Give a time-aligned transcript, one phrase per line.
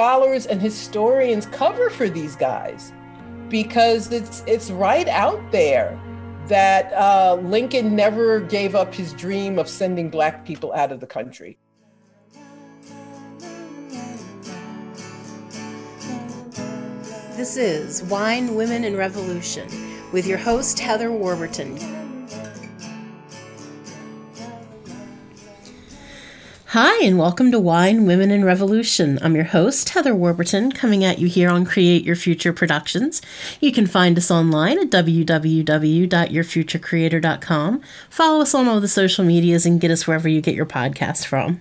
[0.00, 2.90] scholars and historians cover for these guys
[3.50, 6.00] because it's it's right out there
[6.46, 11.06] that uh, Lincoln never gave up his dream of sending black people out of the
[11.06, 11.58] country.
[17.36, 19.68] This is Wine, Women, and Revolution
[20.12, 21.99] with your host, Heather Warburton.
[26.72, 29.18] Hi, and welcome to Wine, Women, and Revolution.
[29.22, 33.20] I'm your host, Heather Warburton, coming at you here on Create Your Future Productions.
[33.60, 37.82] You can find us online at www.yourfuturecreator.com.
[38.08, 41.26] Follow us on all the social medias and get us wherever you get your podcast
[41.26, 41.60] from.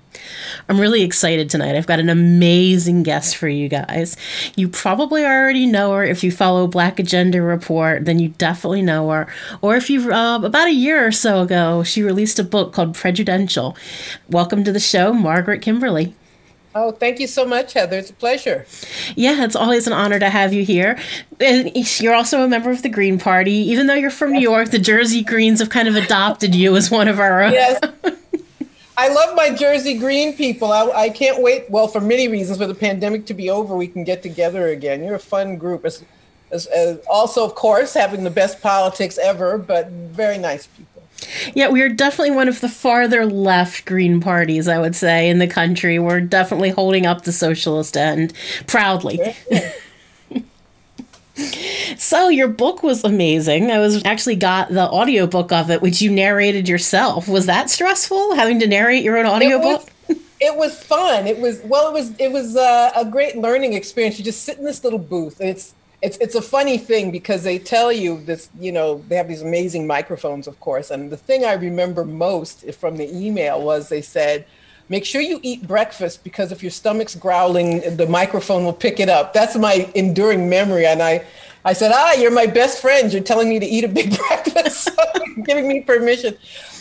[0.68, 1.76] I'm really excited tonight.
[1.76, 4.16] I've got an amazing guest for you guys.
[4.56, 6.04] You probably already know her.
[6.04, 9.28] If you follow Black Agenda Report, then you definitely know her.
[9.62, 12.94] Or if you, uh, about a year or so ago, she released a book called
[12.94, 13.76] Prejudential.
[14.30, 16.14] Welcome to the show show, Margaret Kimberly.
[16.76, 17.98] Oh, thank you so much, Heather.
[17.98, 18.66] It's a pleasure.
[19.16, 21.00] Yeah, it's always an honor to have you here.
[21.40, 23.54] And you're also a member of the Green Party.
[23.54, 26.92] Even though you're from New York, the Jersey Greens have kind of adopted you as
[26.92, 27.54] one of our own.
[27.54, 27.80] Yes.
[28.98, 30.72] I love my Jersey Green people.
[30.72, 33.88] I, I, can't wait, well, for many reasons, for the pandemic to be over, we
[33.88, 35.04] can get together again.
[35.04, 35.86] You're a fun group.
[35.86, 36.04] As,
[36.52, 40.89] as, as also, of course, having the best politics ever, but very nice people.
[41.54, 45.40] Yeah, we are definitely one of the farther left Green parties, I would say, in
[45.40, 46.00] the country.
[46.00, 48.34] We're definitely holding up the socialist end
[48.68, 49.20] proudly.
[51.98, 53.72] so your book was amazing.
[53.72, 57.28] I was actually got the audiobook of it, which you narrated yourself.
[57.28, 59.90] Was that stressful having to narrate your own audiobook?
[60.08, 61.28] It was, it was fun.
[61.28, 64.18] It was well, it was it was uh, a great learning experience.
[64.18, 67.44] You just sit in this little booth and it's it's it's a funny thing because
[67.44, 71.18] they tell you this you know they have these amazing microphones of course and the
[71.18, 74.46] thing i remember most from the email was they said
[74.90, 79.08] make sure you eat breakfast because if your stomach's growling the microphone will pick it
[79.08, 79.34] up.
[79.34, 81.24] That's my enduring memory and i
[81.64, 83.14] i said ah you're my best friend.
[83.14, 84.90] You're telling me to eat a big breakfast
[85.46, 86.36] giving me permission.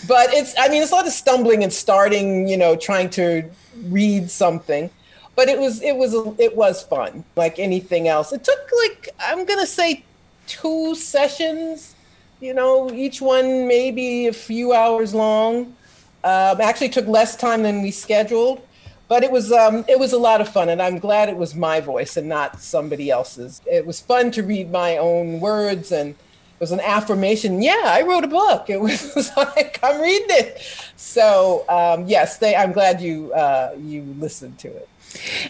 [0.08, 3.48] But it's i mean it's a lot of stumbling and starting you know trying to
[3.84, 4.90] read something
[5.38, 8.32] but it was it was it was fun like anything else.
[8.32, 10.02] It took like i'm gonna say
[10.48, 11.94] two sessions
[12.40, 15.76] you know each one maybe a few hours long.
[16.24, 18.60] Um, actually took less time than we scheduled
[19.06, 21.54] but it was um, it was a lot of fun and i'm glad it was
[21.54, 23.62] my voice and not somebody else's.
[23.64, 27.62] It was fun to read my own words and it was an affirmation.
[27.62, 28.68] Yeah i wrote a book.
[28.68, 30.50] It was like i'm reading it.
[30.96, 34.88] So um, yes they, i'm glad you uh, you listened to it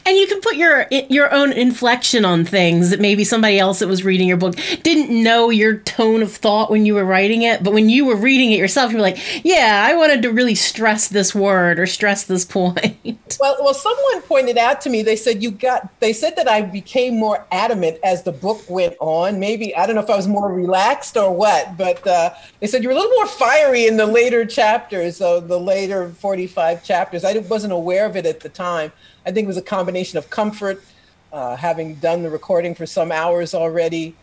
[0.07, 3.89] and you can put your your own inflection on things that maybe somebody else that
[3.89, 7.63] was reading your book didn't know your tone of thought when you were writing it,
[7.63, 10.55] but when you were reading it yourself, you were like, "Yeah, I wanted to really
[10.55, 12.97] stress this word or stress this point."
[13.41, 15.03] Well, well, someone pointed out to me.
[15.03, 15.89] They said you got.
[16.01, 19.39] They said that I became more adamant as the book went on.
[19.41, 22.31] Maybe I don't know if I was more relaxed or what, but uh,
[22.61, 25.17] they said you were a little more fiery in the later chapters.
[25.17, 28.93] So the later forty-five chapters, I wasn't aware of it at the time.
[29.27, 30.83] I think was a combination of comfort,
[31.33, 34.15] uh, having done the recording for some hours already,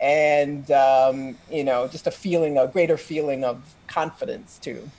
[0.00, 4.90] and um, you know, just a feeling, a greater feeling of confidence too.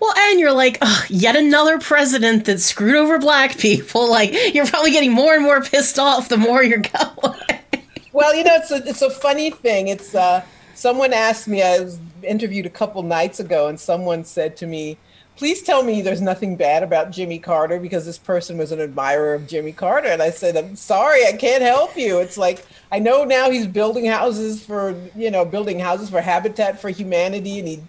[0.00, 4.08] Well, and you're like, oh, yet another president that screwed over black people.
[4.20, 7.38] Like, you're probably getting more and more pissed off the more you're going.
[8.12, 9.88] well, you know, it's a, it's a funny thing.
[9.88, 10.44] It's uh,
[10.74, 11.62] someone asked me.
[11.62, 14.98] I was interviewed a couple nights ago, and someone said to me,
[15.40, 19.32] please tell me there's nothing bad about Jimmy Carter because this person was an admirer
[19.32, 20.08] of Jimmy Carter.
[20.08, 22.18] And I said, I'm sorry, I can't help you.
[22.18, 26.78] It's like, I know now he's building houses for, you know, building houses for Habitat
[26.78, 27.82] for Humanity and he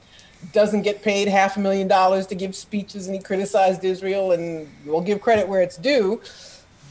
[0.53, 4.65] doesn't get paid half a million dollars to give speeches and he criticized Israel and
[4.85, 6.21] we'll give credit where it's due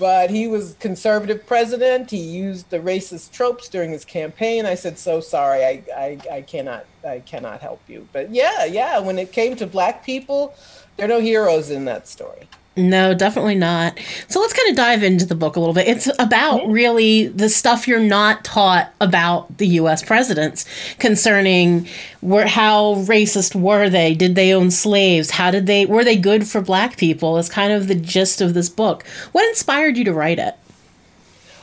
[0.01, 2.11] but he was conservative president.
[2.11, 4.65] He used the racist tropes during his campaign.
[4.65, 8.99] I said, "So sorry, I, I, I cannot, I cannot help you." But yeah, yeah,
[8.99, 10.55] when it came to black people,
[10.97, 12.49] there are no heroes in that story.
[12.81, 13.99] No, definitely not.
[14.29, 15.87] So let's kind of dive into the book a little bit.
[15.87, 20.03] It's about really the stuff you're not taught about the U.S.
[20.03, 20.65] presidents
[20.99, 21.87] concerning
[22.23, 24.15] where, how racist were they?
[24.15, 25.31] Did they own slaves?
[25.31, 27.37] How did they were they good for black people?
[27.37, 29.07] Is kind of the gist of this book.
[29.33, 30.55] What inspired you to write it?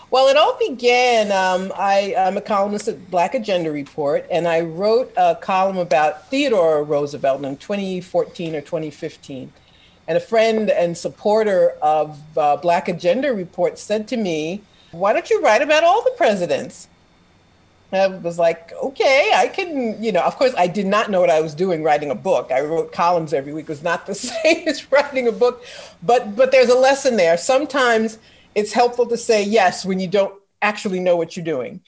[0.09, 1.31] Well, it all began.
[1.31, 6.29] Um, I, am a columnist at Black Agenda Report, and I wrote a column about
[6.29, 9.51] Theodore Roosevelt in 2014 or 2015
[10.07, 14.61] and a friend and supporter of uh, Black Agenda Report said to me,
[14.91, 16.87] Why don't you write about all the presidents?
[17.91, 21.29] I was like, okay, I can, you know, of course, I did not know what
[21.29, 22.51] I was doing writing a book.
[22.51, 23.63] I wrote columns every week.
[23.63, 25.63] It was not the same as writing a book,
[26.03, 27.37] but but there's a lesson there.
[27.37, 28.19] Sometimes
[28.55, 31.79] it's helpful to say yes when you don't actually know what you're doing.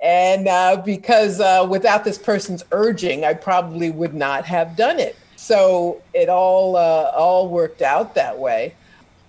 [0.00, 5.16] And uh, because uh, without this person's urging, I probably would not have done it.
[5.48, 8.74] So it all uh, all worked out that way.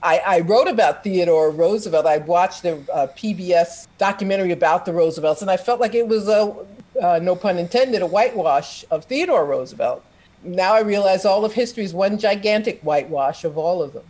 [0.04, 2.06] I, I, wrote about Theodore Roosevelt.
[2.06, 6.28] I watched a, a, PBS documentary about the Roosevelts, and I felt like it was
[6.28, 6.54] a
[7.02, 10.04] uh, no pun intended a whitewash of Theodore Roosevelt.
[10.44, 14.04] Now I realize all of history is one gigantic whitewash of all of them.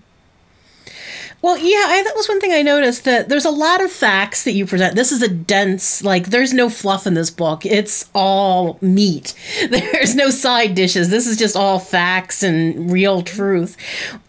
[1.42, 4.44] Well, yeah, I, that was one thing I noticed that there's a lot of facts
[4.44, 4.96] that you present.
[4.96, 7.66] This is a dense, like, there's no fluff in this book.
[7.66, 9.34] It's all meat.
[9.70, 11.10] There's no side dishes.
[11.10, 13.78] This is just all facts and real truth.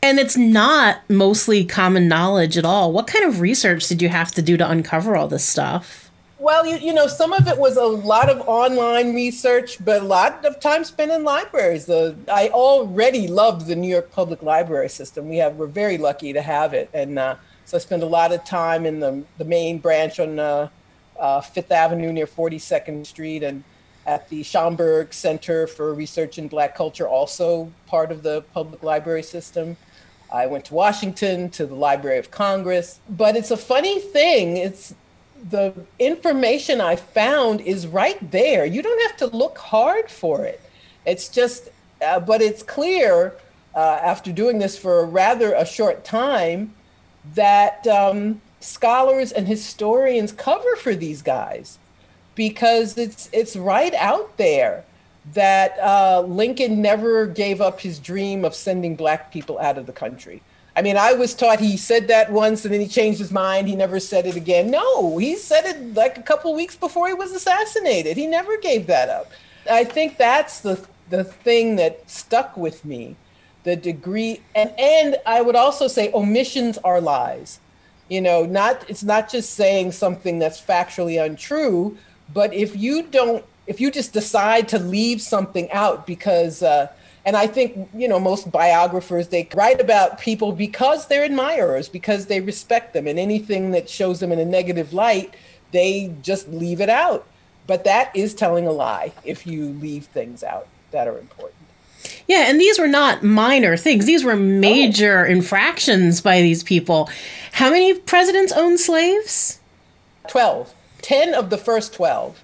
[0.03, 2.93] And it's not mostly common knowledge at all.
[2.93, 6.00] What kind of research did you have to do to uncover all this stuff?
[6.41, 10.05] Well, you, you know, some of it was a lot of online research, but a
[10.07, 11.91] lot of time spent in libraries.
[11.91, 15.29] I already loved the New York Public Library system.
[15.29, 17.35] We have we're very lucky to have it, and uh,
[17.67, 20.71] so I spent a lot of time in the the main branch on uh,
[21.19, 23.63] uh, Fifth Avenue near 42nd Street, and
[24.07, 29.25] at the Schomburg Center for Research in Black Culture, also part of the public library
[29.25, 29.77] system.
[30.33, 34.57] I went to Washington to the Library of Congress, but it's a funny thing.
[34.57, 34.95] It's
[35.49, 38.65] the information I found is right there.
[38.65, 40.61] You don't have to look hard for it.
[41.07, 41.71] It's just,
[42.05, 43.35] uh, but it's clear
[43.75, 46.75] uh, after doing this for rather a short time
[47.35, 51.79] that um, scholars and historians cover for these guys
[52.35, 54.85] because it's it's right out there
[55.35, 59.93] that uh, Lincoln never gave up his dream of sending black people out of the
[59.93, 60.43] country.
[60.81, 63.69] I mean, I was taught he said that once and then he changed his mind.
[63.69, 64.71] He never said it again.
[64.71, 68.17] No, he said it like a couple weeks before he was assassinated.
[68.17, 69.31] He never gave that up.
[69.71, 73.15] I think that's the the thing that stuck with me,
[73.65, 77.61] the degree and and I would also say omissions are lies.
[78.09, 81.99] You know, not it's not just saying something that's factually untrue,
[82.33, 86.91] but if you don't if you just decide to leave something out because uh,
[87.25, 92.27] and I think, you know, most biographers, they write about people because they're admirers, because
[92.27, 93.07] they respect them.
[93.07, 95.35] And anything that shows them in a negative light,
[95.73, 97.27] they just leave it out.
[97.67, 101.57] But that is telling a lie if you leave things out that are important.
[102.27, 104.07] Yeah, and these were not minor things.
[104.07, 105.31] These were major oh.
[105.31, 107.11] infractions by these people.
[107.53, 109.61] How many presidents owned slaves?
[110.29, 110.75] 12.
[111.03, 112.43] 10 of the first 12,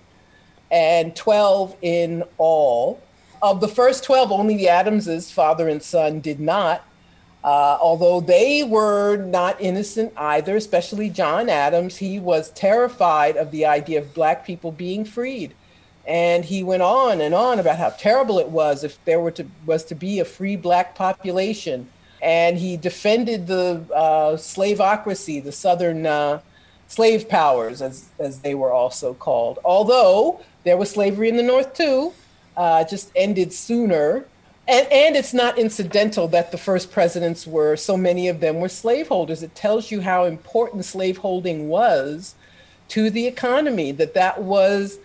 [0.70, 3.00] and 12 in all.
[3.42, 6.84] Of the first 12, only the Adamses, father and son, did not.
[7.44, 13.66] Uh, although they were not innocent either, especially John Adams, he was terrified of the
[13.66, 15.54] idea of Black people being freed.
[16.06, 19.46] And he went on and on about how terrible it was if there were to,
[19.64, 21.88] was to be a free Black population.
[22.22, 26.40] And he defended the uh, slaveocracy, the Southern uh,
[26.88, 29.58] slave powers, as, as they were also called.
[29.64, 32.12] Although there was slavery in the North too,
[32.56, 34.26] uh, just ended sooner.
[34.68, 38.68] And, and it's not incidental that the first presidents were, so many of them were
[38.68, 39.42] slaveholders.
[39.42, 42.34] It tells you how important slaveholding was
[42.88, 44.98] to the economy, that that was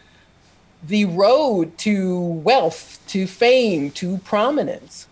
[0.83, 5.07] the road to wealth, to fame, to prominence.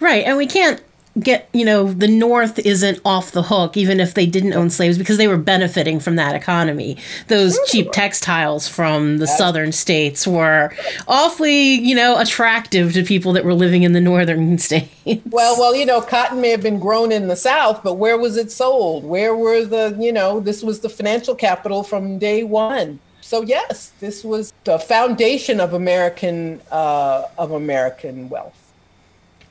[0.00, 0.24] Right.
[0.24, 0.82] And we can't
[1.20, 4.98] get you know the north isn't off the hook even if they didn't own slaves
[4.98, 6.96] because they were benefiting from that economy.
[7.28, 10.72] Those cheap textiles from the southern states were
[11.06, 14.90] awfully you know attractive to people that were living in the northern states.
[15.26, 18.36] Well well you know cotton may have been grown in the south but where was
[18.36, 19.04] it sold?
[19.04, 23.00] Where were the you know this was the financial capital from day one.
[23.20, 28.67] So yes this was the foundation of american uh, of american wealth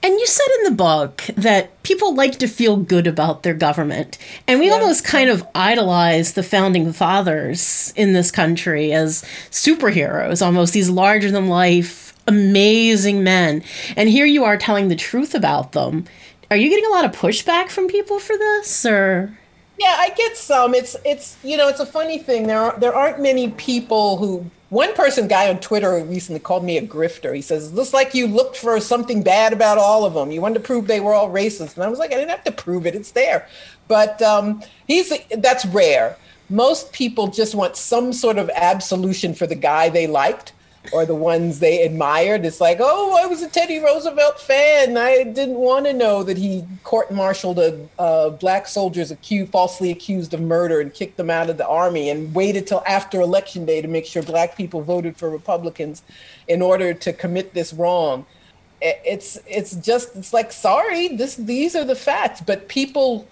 [0.04, 4.18] and you said in the book that people like to feel good about their government.
[4.48, 4.74] And we yeah.
[4.74, 11.32] almost kind of idolize the founding fathers in this country as superheroes, almost these larger
[11.32, 13.64] than life, amazing men.
[13.96, 16.06] And here you are telling the truth about them.
[16.52, 19.38] Are you getting a lot of pushback from people for this or
[19.80, 20.74] yeah, I get some.
[20.74, 22.48] It's it's you know it's a funny thing.
[22.48, 26.78] There are there aren't many people who one person guy on Twitter recently called me
[26.78, 27.34] a grifter.
[27.34, 30.32] He says, looks like you looked for something bad about all of them.
[30.32, 31.76] You wanted to prove they were all racist.
[31.76, 32.96] And I was like, I didn't have to prove it.
[32.96, 33.48] It's there.
[33.88, 36.18] But um, he's that's rare.
[36.50, 40.54] Most people just want some sort of absolution for the guy they liked
[40.92, 42.46] or the ones they admired.
[42.46, 44.98] It's like, oh, I was a Teddy Roosevelt fan.
[44.98, 50.34] I didn't want to know that he court-martialed a, uh, black soldiers accused, falsely accused
[50.34, 53.82] of murder and kicked them out of the army and waited till after election day
[53.82, 56.04] to make sure black people voted for Republicans
[56.48, 58.26] in order to commit this wrong.
[58.80, 63.28] It's it's just it's like sorry, this these are the facts, but people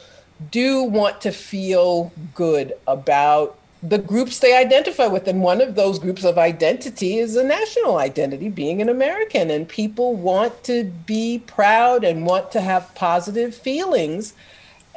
[0.50, 3.58] do want to feel good about
[3.90, 5.28] the groups they identify with.
[5.28, 9.52] And one of those groups of identity is a national identity, being an American.
[9.52, 14.34] And people want to be proud and want to have positive feelings.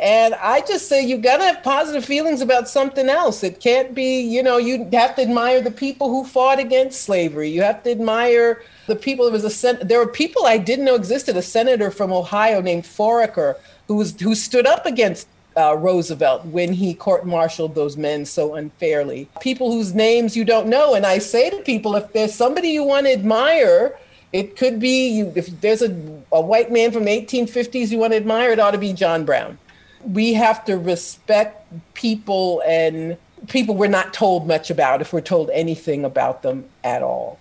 [0.01, 3.43] And I just say you've got to have positive feelings about something else.
[3.43, 7.51] It can't be, you know, you have to admire the people who fought against slavery.
[7.51, 9.25] You have to admire the people.
[9.25, 11.37] There was a sen- there were people I didn't know existed.
[11.37, 13.57] A senator from Ohio named Foraker
[13.89, 15.27] who was who stood up against
[15.59, 19.29] uh, Roosevelt when he court-martialed those men so unfairly.
[19.41, 22.85] People whose names you don't know, and I say to people, if there's somebody you
[22.85, 23.99] want to admire,
[24.33, 25.91] it could be you, if there's a,
[26.33, 29.25] a white man from the 1850s you want to admire, it ought to be John
[29.25, 29.59] Brown.
[30.05, 33.17] We have to respect people and
[33.49, 37.39] people we're not told much about if we're told anything about them at all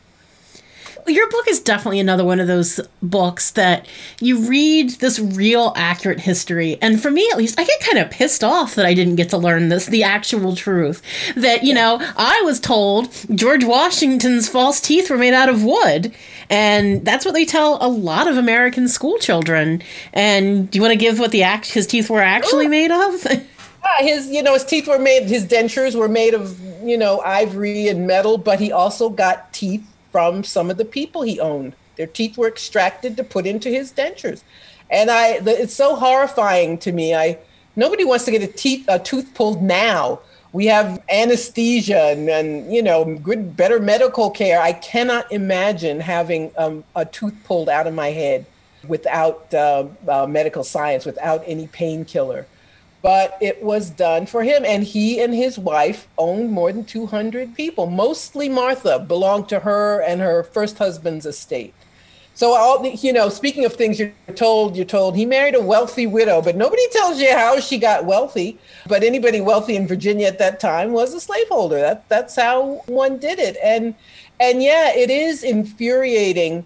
[1.08, 3.88] your book is definitely another one of those books that
[4.20, 6.78] you read this real accurate history.
[6.82, 9.30] And for me at least i get kind of pissed off that i didn't get
[9.30, 11.02] to learn this the actual truth.
[11.36, 16.14] That you know i was told george washington's false teeth were made out of wood.
[16.50, 19.82] And that's what they tell a lot of american school children.
[20.14, 23.28] And do you want to give what the act his teeth were actually made of?
[24.00, 27.88] His you know his teeth were made his dentures were made of you know ivory
[27.88, 29.82] and metal but he also got teeth
[30.18, 31.74] from some of the people he owned.
[31.96, 34.42] Their teeth were extracted to put into his dentures.
[34.90, 37.14] And I, the, it's so horrifying to me.
[37.14, 37.38] I,
[37.76, 40.20] nobody wants to get a teeth, a tooth pulled now.
[40.54, 44.60] We have anesthesia and, and you know, good, better medical care.
[44.60, 48.48] I cannot imagine having um, a tooth pulled out of my head
[48.88, 52.48] without uh, uh, medical science, without any painkiller
[53.02, 54.66] but it was done for him.
[54.66, 57.88] And he and his wife owned more than 200 people.
[57.88, 61.74] Mostly Martha belonged to her and her first husband's estate.
[62.38, 66.06] So, all you know, speaking of things you're told, you're told he married a wealthy
[66.06, 68.60] widow, but nobody tells you how she got wealthy.
[68.86, 71.80] But anybody wealthy in Virginia at that time was a slaveholder.
[71.80, 73.58] That that's how one did it.
[73.64, 73.96] And
[74.40, 76.64] and yeah, it is infuriating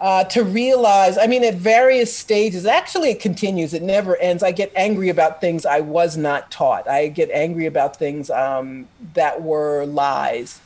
[0.00, 4.42] uh, to realize, I mean, at various stages, actually, it continues, it never ends.
[4.42, 6.88] I get angry about things I was not taught.
[6.88, 10.60] I get angry about things um, that were lies.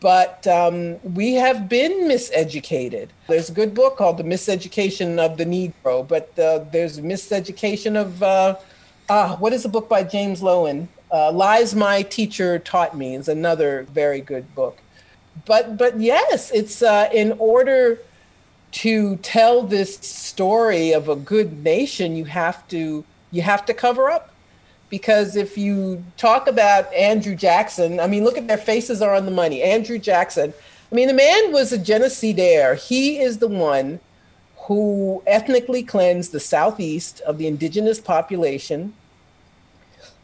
[0.00, 3.10] But um, we have been miseducated.
[3.28, 8.22] There's a good book called The Miseducation of the Negro, but uh, there's miseducation of,
[8.22, 8.56] uh,
[9.08, 10.88] uh, what is the book by James Loewen?
[11.12, 14.78] Uh, Lies My Teacher Taught Me is another very good book.
[15.44, 17.98] But, but yes, it's uh, in order
[18.74, 24.10] to tell this story of a good nation, you have to you have to cover
[24.10, 24.30] up.
[24.90, 29.24] Because if you talk about Andrew Jackson, I mean, look at their faces are on
[29.24, 29.62] the money.
[29.62, 30.52] Andrew Jackson,
[30.90, 32.76] I mean, the man was a genocidaire.
[32.76, 34.00] He is the one
[34.56, 38.94] who ethnically cleansed the southeast of the indigenous population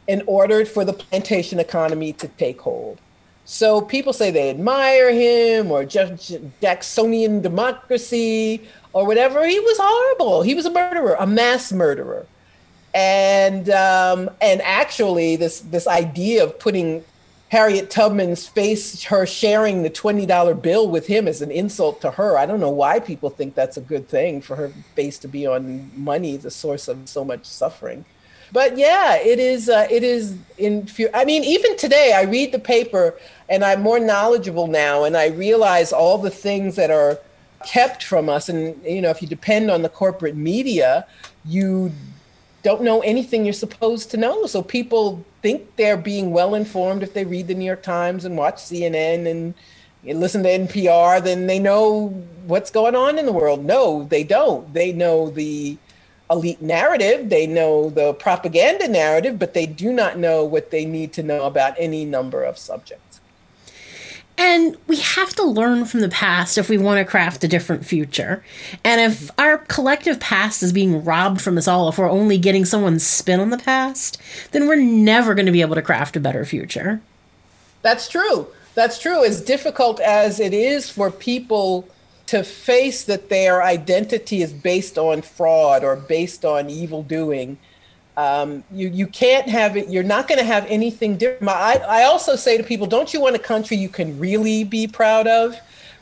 [0.07, 2.99] in order for the plantation economy to take hold.
[3.51, 8.61] So people say they admire him or Jacksonian democracy
[8.93, 9.45] or whatever.
[9.45, 10.41] He was horrible.
[10.41, 12.25] He was a murderer, a mass murderer.
[12.93, 17.03] And um, and actually, this this idea of putting
[17.49, 22.11] Harriet Tubman's face, her sharing the twenty dollar bill with him, is an insult to
[22.11, 22.37] her.
[22.37, 25.45] I don't know why people think that's a good thing for her face to be
[25.45, 28.05] on money, the source of so much suffering
[28.53, 29.69] but yeah, it is.
[29.69, 30.87] Uh, it is in.
[31.13, 33.17] I mean, even today, I read the paper
[33.51, 37.19] and I'm more knowledgeable now, and I realize all the things that are
[37.65, 38.47] kept from us.
[38.47, 41.05] And you know, if you depend on the corporate media,
[41.43, 41.91] you
[42.63, 44.45] don't know anything you're supposed to know.
[44.45, 48.37] So people think they're being well informed if they read the New York Times and
[48.37, 49.53] watch CNN and
[50.19, 52.07] listen to NPR, then they know
[52.45, 53.65] what's going on in the world.
[53.65, 54.73] No, they don't.
[54.73, 55.77] They know the
[56.29, 61.11] elite narrative, they know the propaganda narrative, but they do not know what they need
[61.11, 63.10] to know about any number of subjects.
[64.43, 67.85] And we have to learn from the past if we want to craft a different
[67.85, 68.43] future.
[68.83, 72.65] And if our collective past is being robbed from us all, if we're only getting
[72.65, 74.19] someone's spin on the past,
[74.51, 77.01] then we're never going to be able to craft a better future.
[77.83, 78.47] That's true.
[78.73, 79.23] That's true.
[79.23, 81.87] As difficult as it is for people
[82.25, 87.59] to face that their identity is based on fraud or based on evil doing.
[88.17, 89.89] Um, you you can't have it.
[89.89, 91.49] You're not going to have anything different.
[91.49, 94.87] I, I also say to people, don't you want a country you can really be
[94.87, 95.55] proud of,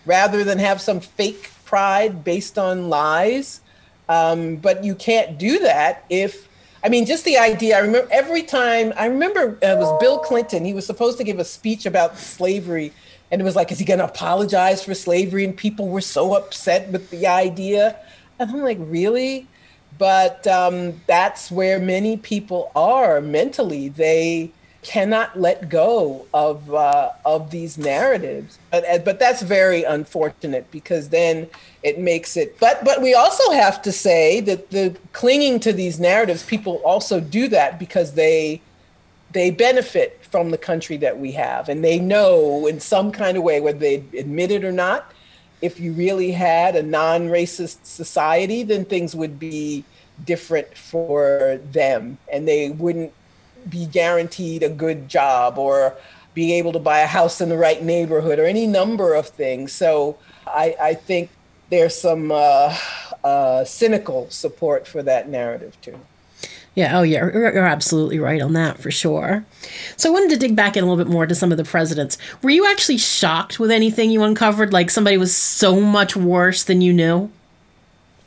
[0.05, 3.61] rather than have some fake pride based on lies?
[4.07, 6.47] Um, but you can't do that if
[6.83, 7.77] I mean, just the idea.
[7.77, 8.93] I remember every time.
[8.97, 10.65] I remember uh, it was Bill Clinton.
[10.65, 12.93] He was supposed to give a speech about slavery
[13.31, 15.45] and it was like, is he going to apologize for slavery?
[15.45, 17.95] And people were so upset with the idea.
[18.39, 19.47] And I'm like, really?
[19.99, 23.89] But um, that's where many people are mentally.
[23.89, 24.51] They
[24.81, 28.57] cannot let go of uh, of these narratives.
[28.71, 31.47] But uh, but that's very unfortunate because then
[31.83, 32.57] it makes it.
[32.59, 37.19] But but we also have to say that the clinging to these narratives, people also
[37.19, 38.61] do that because they
[39.31, 43.43] they benefit from the country that we have, and they know in some kind of
[43.43, 45.13] way, whether they admit it or not.
[45.61, 49.83] If you really had a non-racist society, then things would be
[50.25, 53.13] different for them, and they wouldn't
[53.69, 55.95] be guaranteed a good job or
[56.33, 59.71] being able to buy a house in the right neighborhood or any number of things.
[59.73, 61.29] So I, I think
[61.69, 62.75] there's some uh,
[63.23, 65.99] uh, cynical support for that narrative too.
[66.75, 69.43] Yeah, oh, yeah, you're, you're absolutely right on that for sure.
[69.97, 71.65] So I wanted to dig back in a little bit more to some of the
[71.65, 72.17] presidents.
[72.41, 74.71] Were you actually shocked with anything you uncovered?
[74.71, 77.29] Like somebody was so much worse than you knew?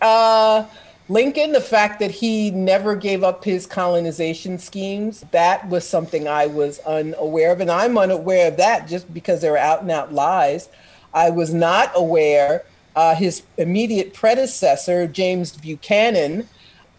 [0.03, 0.67] Uh,
[1.13, 6.47] Lincoln, the fact that he never gave up his colonization schemes, that was something I
[6.47, 7.61] was unaware of.
[7.61, 10.71] And I'm unaware of that just because they were out and out lies.
[11.13, 12.65] I was not aware
[12.97, 16.49] uh, his immediate predecessor, James Buchanan,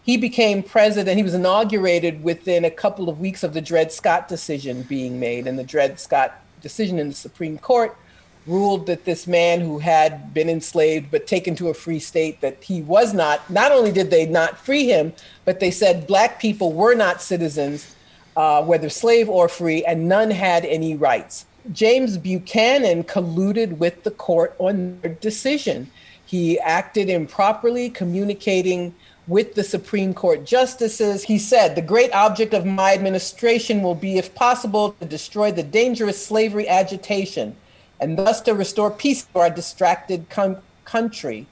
[0.04, 1.16] he became president.
[1.16, 5.48] He was inaugurated within a couple of weeks of the Dred Scott decision being made.
[5.48, 7.96] And the Dred Scott decision in the Supreme Court
[8.46, 12.62] ruled that this man who had been enslaved but taken to a free state that
[12.62, 15.12] he was not not only did they not free him
[15.44, 17.94] but they said black people were not citizens
[18.36, 24.10] uh, whether slave or free and none had any rights james buchanan colluded with the
[24.10, 25.90] court on their decision
[26.26, 28.94] he acted improperly communicating
[29.26, 31.22] with the Supreme Court justices.
[31.22, 35.62] He said, The great object of my administration will be, if possible, to destroy the
[35.62, 37.56] dangerous slavery agitation
[38.04, 41.46] and thus to restore peace to our distracted com- country.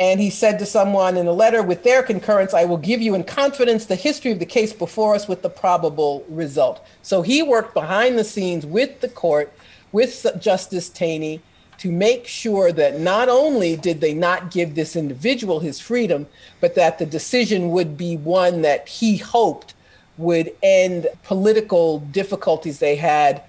[0.00, 3.14] And he said to someone in a letter, with their concurrence, I will give you
[3.14, 6.82] in confidence the history of the case before us with the probable result.
[7.02, 9.52] So he worked behind the scenes with the court,
[9.92, 11.42] with Justice Taney,
[11.76, 16.26] to make sure that not only did they not give this individual his freedom,
[16.60, 19.74] but that the decision would be one that he hoped
[20.16, 23.42] would end political difficulties they had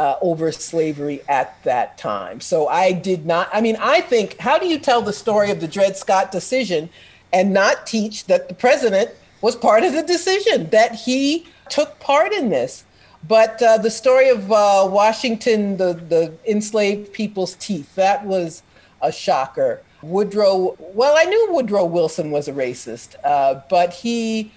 [0.00, 2.40] uh, over slavery at that time.
[2.40, 5.60] So I did not, I mean, I think, how do you tell the story of
[5.60, 6.88] the Dred Scott decision
[7.34, 9.10] and not teach that the president
[9.42, 12.84] was part of the decision, that he took part in this?
[13.28, 18.62] But uh, the story of uh, Washington, the, the enslaved people's teeth, that was
[19.02, 19.82] a shocker.
[20.00, 24.50] Woodrow, well, I knew Woodrow Wilson was a racist, uh, but he,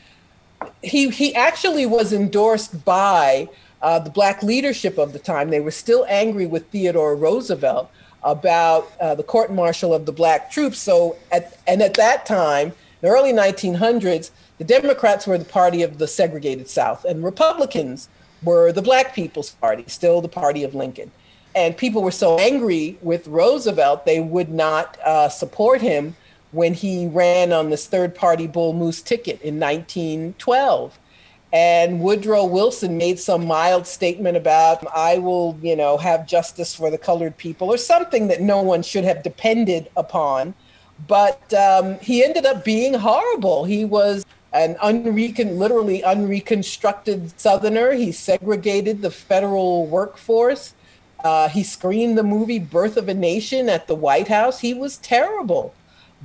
[0.82, 3.50] he, he actually was endorsed by
[3.84, 7.92] uh, the black leadership of the time, they were still angry with Theodore Roosevelt
[8.24, 10.80] about uh, the court martial of the black troops.
[10.80, 15.98] So, at, and at that time, the early 1900s, the Democrats were the party of
[15.98, 18.08] the segregated South, and Republicans
[18.42, 21.12] were the black people's party, still the party of Lincoln.
[21.54, 26.16] And people were so angry with Roosevelt, they would not uh, support him
[26.52, 30.98] when he ran on this third party bull moose ticket in 1912
[31.54, 36.90] and Woodrow Wilson made some mild statement about, I will, you know, have justice for
[36.90, 40.56] the colored people, or something that no one should have depended upon.
[41.08, 43.66] But um, he ended up being horrible.
[43.66, 47.92] He was an unrecon, literally unreconstructed Southerner.
[47.94, 50.74] He segregated the federal workforce.
[51.24, 54.60] Uh, he screened the movie Birth of a Nation at the White House.
[54.60, 55.74] He was terrible.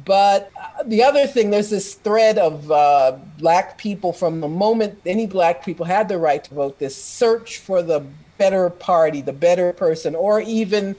[0.04, 5.00] But uh, the other thing, there's this thread of uh, black people from the moment
[5.06, 8.04] any black people had the right to vote, this search for the
[8.36, 10.94] better party, the better person, or even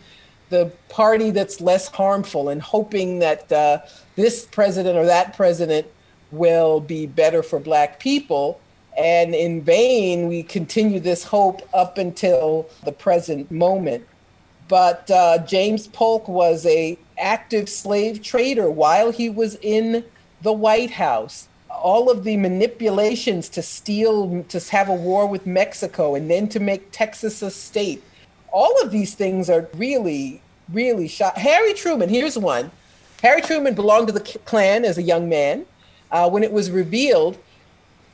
[0.50, 3.80] the party that's less harmful, and hoping that uh,
[4.16, 5.88] this president or that president
[6.32, 8.60] will be better for black people.
[8.98, 14.06] And in vain, we continue this hope up until the present moment.
[14.68, 20.04] But uh, James Polk was a active slave trader while he was in
[20.42, 21.48] the White House.
[21.70, 26.60] All of the manipulations to steal, to have a war with Mexico, and then to
[26.60, 28.04] make Texas a state.
[28.52, 30.42] All of these things are really,
[30.74, 31.38] really shot.
[31.38, 32.72] Harry Truman, here's one.
[33.22, 35.66] Harry Truman belonged to the Klan as a young man.
[36.12, 37.38] Uh, when it was revealed,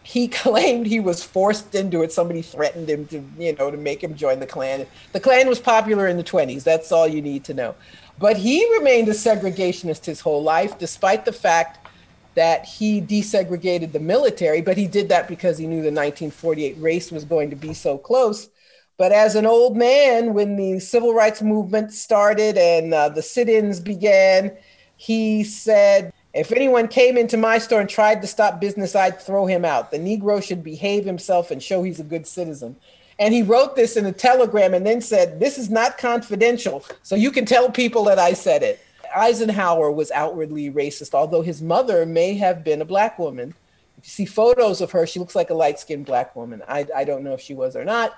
[0.06, 2.12] he claimed he was forced into it.
[2.12, 4.86] Somebody threatened him to, you know, to make him join the Klan.
[5.12, 6.64] The Klan was popular in the 20s.
[6.64, 7.76] That's all you need to know.
[8.20, 11.88] But he remained a segregationist his whole life, despite the fact
[12.36, 14.62] that he desegregated the military.
[14.62, 17.98] But he did that because he knew the 1948 race was going to be so
[17.98, 18.50] close.
[18.98, 23.50] But as an old man, when the civil rights movement started and uh, the sit
[23.50, 24.56] ins began,
[24.98, 29.46] he said, If anyone came into my store and tried to stop business, I'd throw
[29.46, 29.90] him out.
[29.90, 32.76] The Negro should behave himself and show he's a good citizen.
[33.18, 37.16] And he wrote this in a telegram and then said, This is not confidential, so
[37.16, 38.82] you can tell people that I said it.
[39.16, 43.56] Eisenhower was outwardly racist, although his mother may have been a black woman.
[43.98, 46.62] If you see photos of her, she looks like a light skinned black woman.
[46.68, 48.14] I, I don't know if she was or not,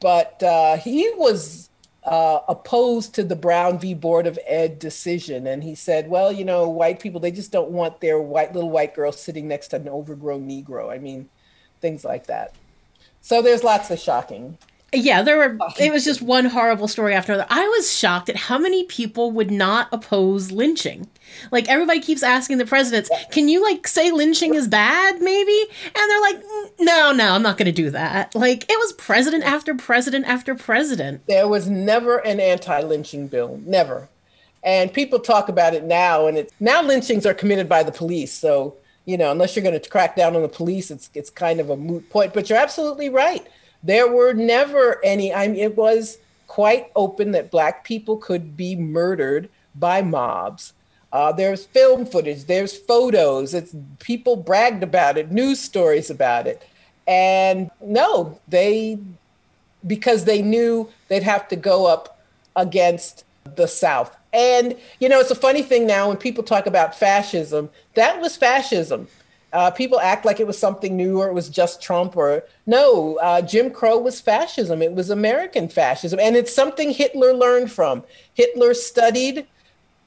[0.00, 1.70] but uh, he was
[2.04, 3.94] uh, opposed to the Brown v.
[3.94, 5.46] Board of Ed decision.
[5.46, 8.70] And he said, well, you know, white people, they just don't want their white little
[8.70, 10.90] white girl sitting next to an overgrown Negro.
[10.90, 11.28] I mean,
[11.80, 12.54] things like that.
[13.20, 14.58] So there's lots of shocking
[14.94, 15.58] yeah, there were.
[15.78, 17.46] It was just one horrible story after another.
[17.50, 21.08] I was shocked at how many people would not oppose lynching.
[21.50, 26.10] Like everybody keeps asking the presidents, "Can you like say lynching is bad, maybe?" And
[26.10, 26.42] they're like,
[26.80, 30.54] "No, no, I'm not going to do that." Like it was president after president after
[30.54, 31.26] president.
[31.26, 34.08] There was never an anti-lynching bill, never.
[34.62, 38.32] And people talk about it now, and it's now lynchings are committed by the police.
[38.32, 38.76] So
[39.06, 41.70] you know, unless you're going to crack down on the police, it's it's kind of
[41.70, 42.32] a moot point.
[42.32, 43.46] But you're absolutely right
[43.84, 46.18] there were never any, I mean, it was
[46.48, 50.72] quite open that Black people could be murdered by mobs.
[51.12, 56.66] Uh, there's film footage, there's photos, it's, people bragged about it, news stories about it.
[57.06, 58.98] And no, they,
[59.86, 62.18] because they knew they'd have to go up
[62.56, 64.16] against the South.
[64.32, 68.36] And, you know, it's a funny thing now when people talk about fascism, that was
[68.36, 69.06] fascism.
[69.54, 73.16] Uh, people act like it was something new or it was just Trump or no,
[73.22, 74.82] uh, Jim Crow was fascism.
[74.82, 76.18] It was American fascism.
[76.18, 78.02] And it's something Hitler learned from.
[78.34, 79.46] Hitler studied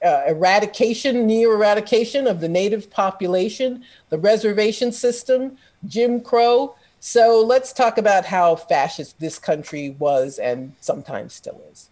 [0.03, 6.75] uh, eradication, near eradication of the native population, the reservation system, Jim Crow.
[6.99, 11.89] So let's talk about how fascist this country was and sometimes still is.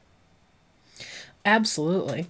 [1.45, 2.27] Absolutely.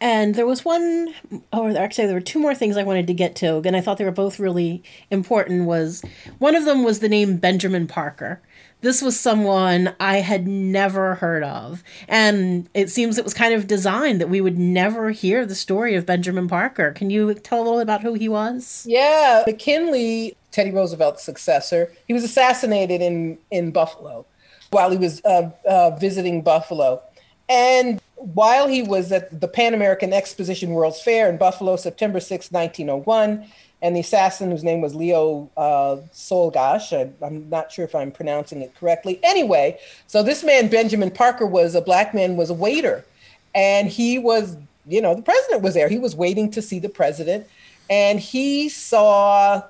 [0.00, 1.14] And there was one,
[1.52, 3.98] or actually, there were two more things I wanted to get to, and I thought
[3.98, 5.66] they were both really important.
[5.66, 6.02] Was
[6.38, 8.40] one of them was the name Benjamin Parker.
[8.80, 13.66] This was someone I had never heard of, and it seems it was kind of
[13.66, 16.92] designed that we would never hear the story of Benjamin Parker.
[16.92, 18.86] Can you tell a little about who he was?
[18.88, 24.24] Yeah, McKinley, Teddy Roosevelt's successor, he was assassinated in in Buffalo
[24.70, 27.02] while he was uh, uh, visiting Buffalo,
[27.50, 32.52] and while he was at the Pan American Exposition World's Fair in Buffalo, September 6,
[32.52, 33.44] 1901,
[33.82, 38.12] and the assassin, whose name was Leo uh, Czolgosz, I, am not sure if I'm
[38.12, 39.18] pronouncing it correctly.
[39.24, 43.04] Anyway, so this man, Benjamin Parker, was a black man, was a waiter.
[43.52, 45.88] And he was, you know, the president was there.
[45.88, 47.48] He was waiting to see the president.
[47.88, 49.62] And he saw,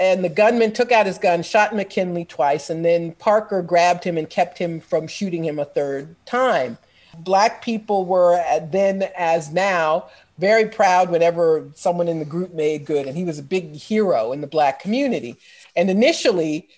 [0.00, 4.18] and the gunman took out his gun, shot McKinley twice, and then Parker grabbed him
[4.18, 6.78] and kept him from shooting him a third time.
[7.24, 13.06] Black people were then, as now, very proud whenever someone in the group made good,
[13.06, 15.36] and he was a big hero in the Black community.
[15.76, 16.68] And initially,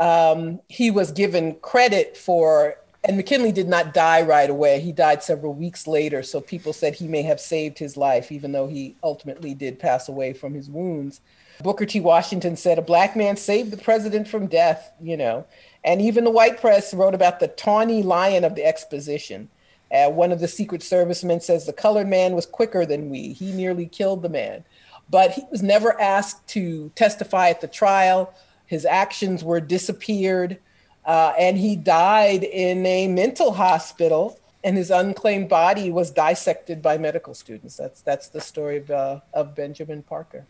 [0.00, 4.80] um, he was given credit for, and McKinley did not die right away.
[4.80, 6.22] He died several weeks later.
[6.22, 10.08] So people said he may have saved his life, even though he ultimately did pass
[10.08, 11.20] away from his wounds.
[11.62, 12.00] Booker T.
[12.00, 15.46] Washington said, A black man saved the president from death, you know.
[15.84, 19.48] And even the white press wrote about the tawny lion of the exposition.
[19.92, 23.32] Uh, one of the Secret Servicemen says the colored man was quicker than we.
[23.32, 24.64] He nearly killed the man.
[25.10, 28.32] But he was never asked to testify at the trial.
[28.66, 30.58] His actions were disappeared.
[31.04, 36.98] Uh, and he died in a mental hospital and his unclaimed body was dissected by
[36.98, 37.76] medical students.
[37.76, 40.46] That's that's the story of, uh, of Benjamin Parker.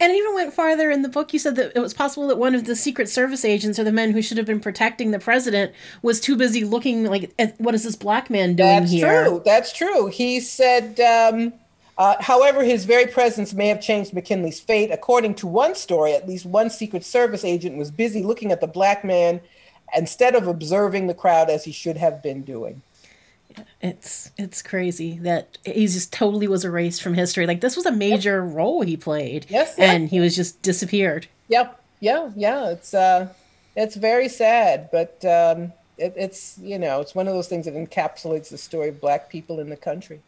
[0.00, 1.32] And it even went farther in the book.
[1.32, 3.92] You said that it was possible that one of the Secret Service agents or the
[3.92, 7.74] men who should have been protecting the president was too busy looking like, at, what
[7.74, 9.06] is this black man doing That's here?
[9.06, 9.42] That's true.
[9.44, 10.06] That's true.
[10.08, 11.52] He said, um,
[11.96, 14.90] uh, however, his very presence may have changed McKinley's fate.
[14.90, 18.66] According to one story, at least one Secret Service agent was busy looking at the
[18.66, 19.40] black man
[19.96, 22.82] instead of observing the crowd as he should have been doing
[23.84, 27.46] it's it's crazy that he just totally was erased from history.
[27.46, 28.56] Like this was a major yep.
[28.56, 29.44] role he played.
[29.50, 31.26] Yes, and he was just disappeared.
[31.48, 32.70] Yep, yeah, yeah.
[32.70, 33.28] It's uh,
[33.76, 37.74] it's very sad, but um, it, it's you know, it's one of those things that
[37.74, 40.22] encapsulates the story of Black people in the country.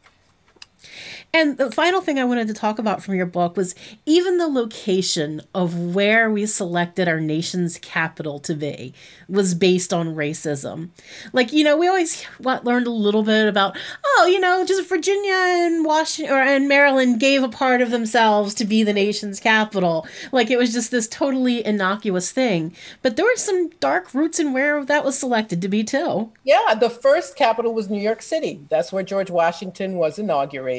[1.32, 3.74] And the final thing I wanted to talk about from your book was
[4.06, 8.94] even the location of where we selected our nation's capital to be
[9.28, 10.90] was based on racism.
[11.32, 14.88] Like, you know, we always what, learned a little bit about, oh, you know, just
[14.88, 19.40] Virginia and Washington or and Maryland gave a part of themselves to be the nation's
[19.40, 20.06] capital.
[20.32, 22.74] Like it was just this totally innocuous thing.
[23.02, 26.32] But there were some dark roots in where that was selected to be too.
[26.44, 28.64] Yeah, the first capital was New York City.
[28.70, 30.75] That's where George Washington was inaugurated.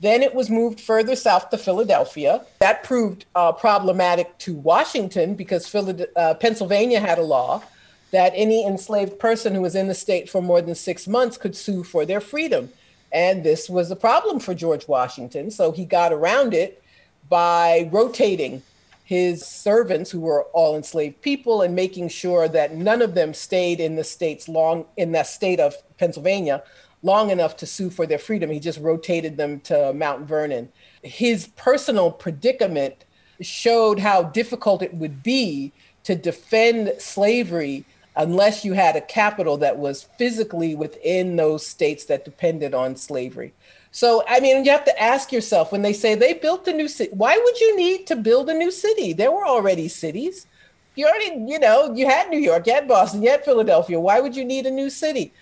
[0.00, 2.44] Then it was moved further south to Philadelphia.
[2.58, 7.62] That proved uh, problematic to Washington because uh, Pennsylvania had a law
[8.10, 11.56] that any enslaved person who was in the state for more than six months could
[11.56, 12.70] sue for their freedom.
[13.12, 15.50] And this was a problem for George Washington.
[15.50, 16.82] So he got around it
[17.28, 18.62] by rotating
[19.04, 23.78] his servants, who were all enslaved people, and making sure that none of them stayed
[23.80, 26.62] in the states long in that state of Pennsylvania
[27.04, 28.50] long enough to sue for their freedom.
[28.50, 30.70] He just rotated them to Mount Vernon.
[31.02, 33.04] His personal predicament
[33.40, 35.72] showed how difficult it would be
[36.04, 37.84] to defend slavery
[38.16, 43.52] unless you had a capital that was physically within those states that depended on slavery.
[43.90, 46.88] So, I mean, you have to ask yourself when they say they built a new
[46.88, 49.12] city, why would you need to build a new city?
[49.12, 50.46] There were already cities.
[50.94, 53.98] You already, you know, you had New York, you had Boston, you had Philadelphia.
[53.98, 55.32] Why would you need a new city?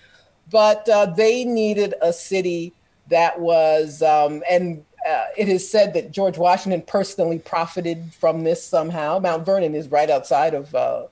[0.51, 2.73] But uh, they needed a city
[3.09, 8.65] that was, um, and uh, it is said that George Washington personally profited from this
[8.65, 9.19] somehow.
[9.19, 11.07] Mount Vernon is right outside of uh,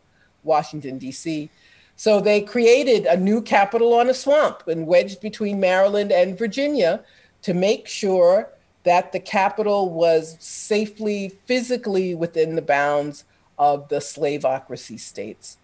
[0.45, 1.51] Washington, D.C.
[1.97, 7.05] So they created a new capital on a swamp and wedged between Maryland and Virginia
[7.43, 8.49] to make sure
[8.85, 13.25] that the capital was safely, physically within the bounds
[13.59, 15.59] of the slaveocracy states.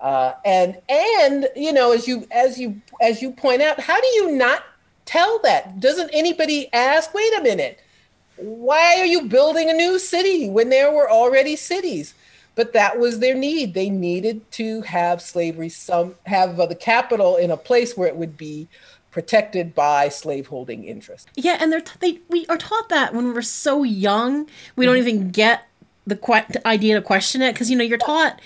[0.00, 4.06] Uh, and and you know, as you as you as you point out, how do
[4.14, 4.64] you not
[5.04, 5.78] tell that?
[5.78, 7.12] Doesn't anybody ask?
[7.12, 7.80] Wait a minute,
[8.36, 12.14] why are you building a new city when there were already cities?
[12.54, 13.74] But that was their need.
[13.74, 18.16] They needed to have slavery, some have uh, the capital in a place where it
[18.16, 18.68] would be
[19.10, 21.28] protected by slaveholding interest.
[21.36, 24.98] Yeah, and they're t- they we are taught that when we're so young, we don't
[24.98, 25.69] even get
[26.10, 28.40] the, que- idea to question it because you know you're taught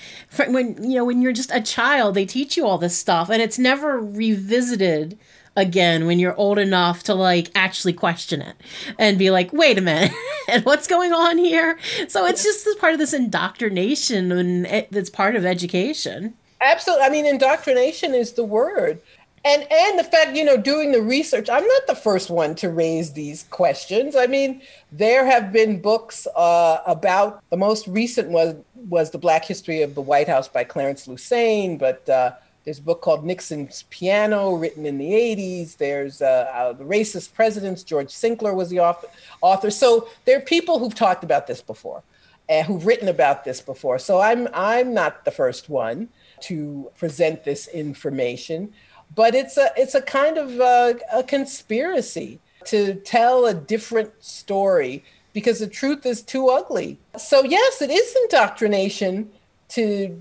[0.49, 3.43] when you know when you're just a child they teach you all this stuff and
[3.43, 5.19] it's never revisited
[5.57, 8.57] again when you're old enough to like actually question it
[8.99, 10.13] and be like wait a minute
[10.49, 11.79] and what's going on here?
[12.09, 16.35] So it's just this part of this indoctrination and it's part of education.
[16.61, 19.01] Absolutely i mean indoctrination is the word
[19.45, 22.69] and and the fact you know doing the research i'm not the first one to
[22.71, 24.17] raise these questions.
[24.17, 29.45] I mean there have been books uh, about the most recent was was the black
[29.45, 32.33] history of the white house by clarence lusane but uh,
[32.65, 37.35] there's a book called nixon's piano written in the 80s there's uh, uh, the racist
[37.35, 39.09] presidents george sinkler was the author,
[39.43, 39.71] author.
[39.71, 42.03] So there are people who've talked about this before
[42.49, 43.99] and who've written about this before.
[43.99, 46.09] So i'm i'm not the first one
[46.41, 48.73] to present this information
[49.15, 55.05] but it's a it's a kind of a, a conspiracy to tell a different story
[55.33, 56.99] because the truth is too ugly.
[57.17, 59.31] So yes, it is indoctrination
[59.71, 60.19] to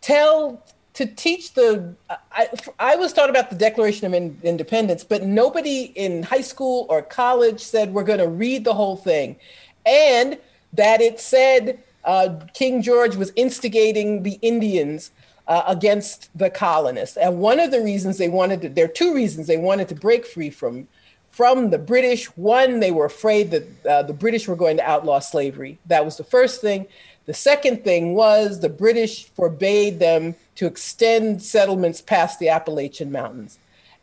[0.00, 0.62] tell
[0.94, 1.94] to teach the
[2.32, 2.48] I,
[2.78, 7.60] I was taught about the declaration of independence but nobody in high school or college
[7.60, 9.36] said we're going to read the whole thing
[9.84, 10.38] and
[10.72, 15.10] that it said uh, king george was instigating the indians
[15.48, 17.16] uh, against the colonists.
[17.16, 19.94] And one of the reasons they wanted to, there are two reasons they wanted to
[19.94, 20.88] break free from
[21.30, 22.24] from the British.
[22.38, 25.78] One, they were afraid that uh, the British were going to outlaw slavery.
[25.84, 26.86] That was the first thing.
[27.26, 33.58] The second thing was the British forbade them to extend settlements past the Appalachian Mountains.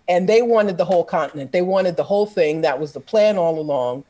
[0.07, 1.51] And they wanted the whole continent.
[1.51, 2.61] They wanted the whole thing.
[2.61, 4.03] That was the plan all along.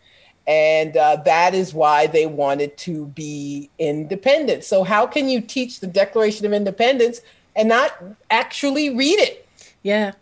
[0.45, 4.63] And uh, that is why they wanted to be independent.
[4.63, 7.21] So, how can you teach the Declaration of Independence
[7.55, 7.91] and not
[8.29, 9.47] actually read it?
[9.83, 10.13] Yeah.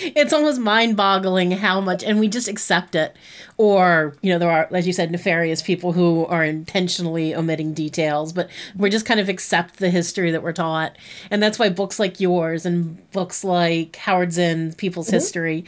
[0.00, 3.16] it's almost mind boggling how much, and we just accept it.
[3.56, 8.32] Or, you know, there are, as you said, nefarious people who are intentionally omitting details,
[8.32, 10.96] but we just kind of accept the history that we're taught.
[11.30, 15.16] And that's why books like yours and books like Howard Zinn, People's mm-hmm.
[15.16, 15.64] History,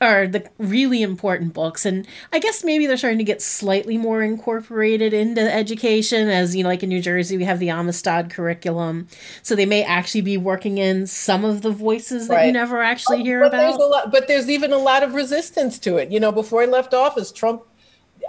[0.00, 4.22] are the really important books and i guess maybe they're starting to get slightly more
[4.22, 9.06] incorporated into education as you know like in new jersey we have the amistad curriculum
[9.42, 12.46] so they may actually be working in some of the voices that right.
[12.46, 15.02] you never actually oh, hear but about there's a lot, but there's even a lot
[15.02, 17.62] of resistance to it you know before he left office trump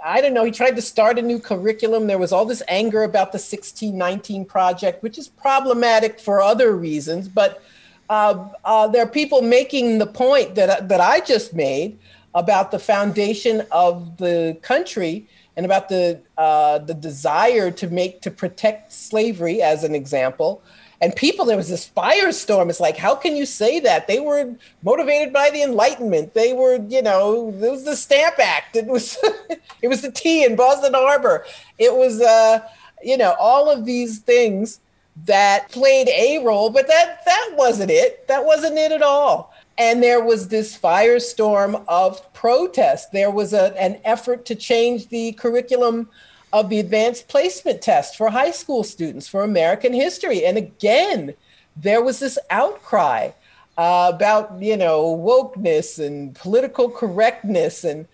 [0.02, 0.44] I don't know.
[0.44, 2.06] He tried to start a new curriculum.
[2.06, 7.28] There was all this anger about the 1619 project, which is problematic for other reasons.
[7.28, 7.62] But
[8.10, 11.96] uh, uh, there are people making the point that, that I just made
[12.34, 18.30] about the foundation of the country and about the, uh, the desire to make, to
[18.30, 20.60] protect slavery as an example.
[21.00, 22.68] And people, there was this firestorm.
[22.68, 24.08] It's like, how can you say that?
[24.08, 26.34] They were motivated by the Enlightenment.
[26.34, 28.74] They were, you know, it was the Stamp Act.
[28.74, 29.16] It was,
[29.82, 31.44] it was the tea in Boston Harbor.
[31.78, 32.60] It was, uh,
[33.02, 34.80] you know, all of these things
[35.26, 38.26] that played a role, but that that wasn't it.
[38.28, 39.52] That wasn't it at all.
[39.80, 43.12] and there was this firestorm of protest.
[43.12, 46.10] There was a, an effort to change the curriculum
[46.52, 50.44] of the advanced placement test for high school students for American history.
[50.44, 51.32] And again,
[51.76, 53.30] there was this outcry
[53.78, 57.82] uh, about, you know, wokeness and political correctness.
[57.82, 58.06] And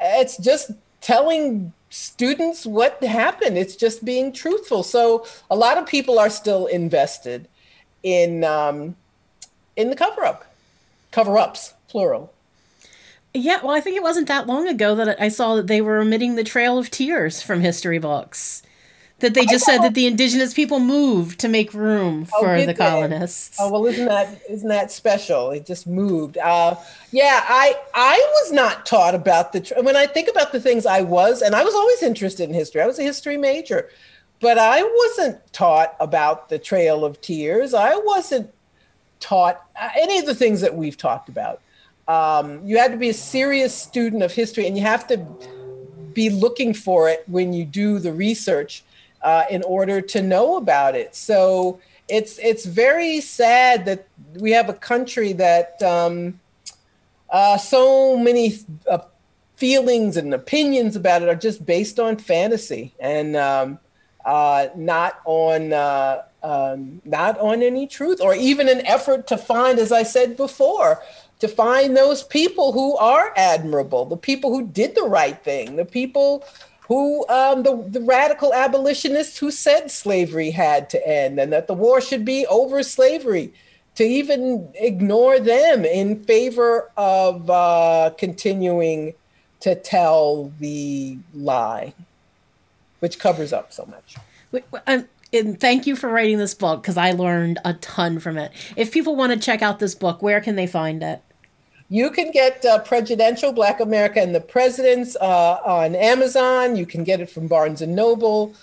[0.00, 3.58] it's just telling students what happened.
[3.58, 4.82] It's just being truthful.
[4.82, 7.48] So a lot of people are still invested
[8.02, 8.96] in um,
[9.76, 10.44] in the cover up,
[11.10, 12.32] cover ups, plural.
[13.34, 15.98] Yeah, well, I think it wasn't that long ago that I saw that they were
[15.98, 18.62] omitting the Trail of Tears from history books.
[19.22, 22.66] That they just said that the indigenous people moved to make room oh, for oh,
[22.66, 23.56] the colonists.
[23.60, 25.52] Oh well, isn't that isn't that special?
[25.52, 26.38] It just moved.
[26.38, 26.74] Uh,
[27.12, 31.02] yeah, I I was not taught about the when I think about the things I
[31.02, 32.80] was, and I was always interested in history.
[32.80, 33.90] I was a history major,
[34.40, 37.74] but I wasn't taught about the Trail of Tears.
[37.74, 38.50] I wasn't
[39.20, 41.60] taught uh, any of the things that we've talked about.
[42.08, 45.24] Um, you had to be a serious student of history, and you have to
[46.12, 48.82] be looking for it when you do the research
[49.22, 51.14] uh, in order to know about it.
[51.14, 56.40] So it's it's very sad that we have a country that um,
[57.30, 58.58] uh, so many
[58.90, 58.98] uh,
[59.56, 63.78] feelings and opinions about it are just based on fantasy and um,
[64.24, 69.78] uh, not on uh, um, not on any truth or even an effort to find,
[69.78, 71.00] as I said before,
[71.38, 75.84] to find those people who are admirable, the people who did the right thing, the
[75.84, 76.44] people
[76.92, 81.72] who um, the, the radical abolitionists who said slavery had to end and that the
[81.72, 83.50] war should be over slavery
[83.94, 89.14] to even ignore them in favor of uh, continuing
[89.60, 91.94] to tell the lie,
[93.00, 94.16] which covers up so much.
[94.86, 98.52] Um, and thank you for writing this book because I learned a ton from it.
[98.76, 101.22] If people want to check out this book, where can they find it?
[101.92, 106.74] You can get uh, Prejudential Black America and the Presidents uh, on Amazon.
[106.74, 108.54] You can get it from Barnes and Noble.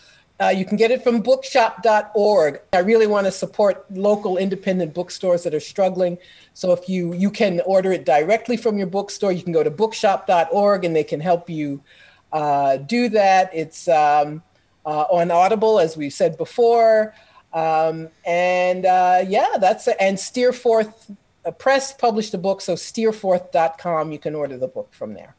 [0.41, 2.59] Uh, you can get it from bookshop.org.
[2.73, 6.17] I really want to support local independent bookstores that are struggling.
[6.55, 9.69] So if you you can order it directly from your bookstore, you can go to
[9.69, 11.83] bookshop.org and they can help you
[12.33, 13.51] uh, do that.
[13.53, 14.41] It's um,
[14.87, 17.13] uh, on Audible, as we said before.
[17.53, 21.11] Um, and uh, yeah, that's and Steerforth
[21.49, 24.11] a press published a book, so steerforth.com.
[24.11, 25.35] You can order the book from there.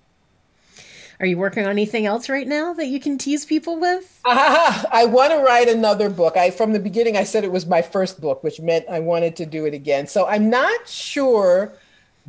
[1.21, 4.21] Are you working on anything else right now that you can tease people with?
[4.25, 6.37] Uh, I want to write another book.
[6.37, 9.37] I from the beginning I said it was my first book, which meant I wanted
[9.37, 10.09] to do it again.
[10.09, 11.73] So I'm not sure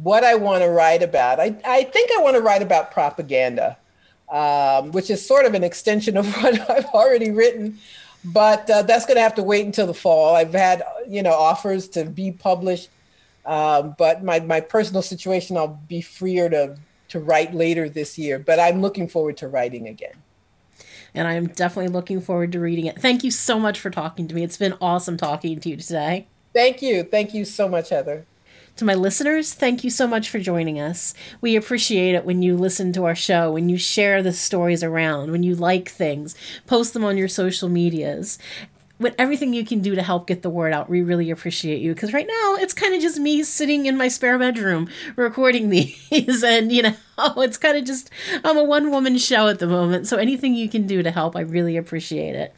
[0.03, 1.39] what I want to write about.
[1.39, 3.77] I, I think I want to write about propaganda,
[4.29, 7.79] um, which is sort of an extension of what I've already written.
[8.23, 10.35] But uh, that's going to have to wait until the fall.
[10.35, 12.89] I've had you know offers to be published
[13.45, 16.77] um, but my, my personal situation, I'll be freer to,
[17.09, 18.39] to write later this year.
[18.39, 20.13] But I'm looking forward to writing again.
[21.13, 23.01] And I'm definitely looking forward to reading it.
[23.01, 24.43] Thank you so much for talking to me.
[24.43, 26.27] It's been awesome talking to you today.
[26.53, 27.03] Thank you.
[27.03, 28.25] Thank you so much, Heather.
[28.77, 31.13] To my listeners, thank you so much for joining us.
[31.41, 35.31] We appreciate it when you listen to our show, when you share the stories around,
[35.31, 36.35] when you like things,
[36.67, 38.39] post them on your social medias
[39.01, 41.93] with everything you can do to help get the word out, we really appreciate you.
[41.93, 46.43] Because right now, it's kind of just me sitting in my spare bedroom recording these,
[46.43, 46.95] and you know,
[47.37, 48.09] it's kind of just
[48.43, 50.07] I'm a one woman show at the moment.
[50.07, 52.53] So anything you can do to help, I really appreciate it.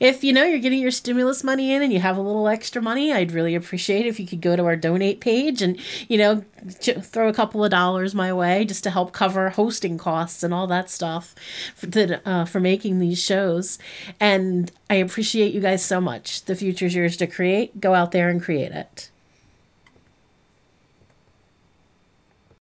[0.00, 2.82] If you know you're getting your stimulus money in and you have a little extra
[2.82, 6.44] money, I'd really appreciate if you could go to our donate page and you know
[6.70, 10.66] throw a couple of dollars my way just to help cover hosting costs and all
[10.66, 11.34] that stuff
[11.74, 13.78] for, to, uh, for making these shows.
[14.20, 16.44] And I appreciate you guys so much.
[16.44, 17.80] The future's yours to create.
[17.80, 19.10] Go out there and create it.